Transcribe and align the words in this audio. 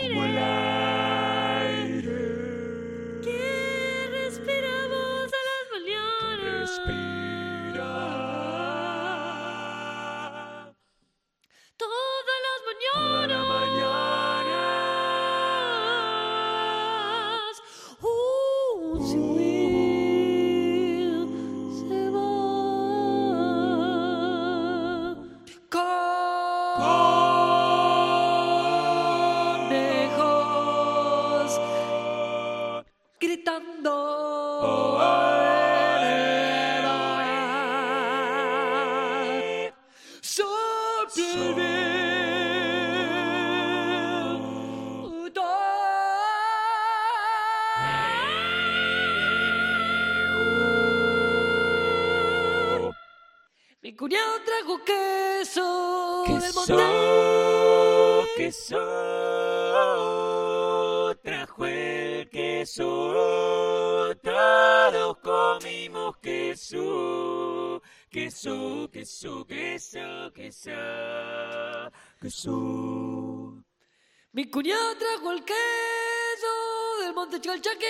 Como 0.00 0.24
el 0.24 0.38
aire 0.38 1.98
que 3.20 4.08
respiramos 4.10 5.32
a 5.32 5.40
las 5.48 5.64
mañanas. 5.72 6.70
Respira. 6.84 7.94
Todas 11.76 12.38
las 12.46 12.60
mañanas. 12.68 12.94
Toda 12.94 13.26
la 13.26 13.40
mañana. 13.44 14.60
uh, 18.02 18.06
uh. 19.02 19.37
cantando. 33.58 33.90
Oh, 34.62 34.98
Mi 53.80 53.94
cuñado 53.94 54.40
trajo 54.44 54.84
queso, 54.84 56.24
del 56.26 56.52
Monte. 56.52 56.74
Trajo 61.22 61.66
el 61.66 62.28
queso. 62.30 63.37
Queso, 68.10 68.88
queso, 68.90 69.44
queso, 69.44 70.30
queso, 70.34 71.90
queso. 72.20 73.62
Mi 74.32 74.48
cuñado 74.48 74.96
trajo 74.96 75.32
el 75.32 75.44
queso 75.44 77.02
del 77.02 77.14
monte 77.14 77.40
Chalchaquí. 77.40 77.86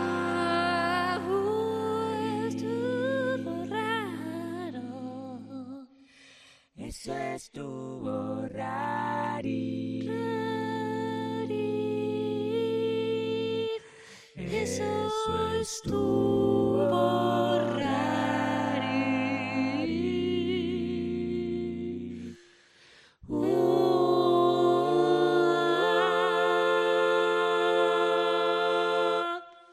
estuvo 2.49 3.65
raro. 3.65 4.89
Eso 6.77 7.15
estuvo 7.15 8.47
rari. 8.49 10.00
Eso 10.00 10.12
estuvo 10.12 10.40
sweet. 15.25 15.59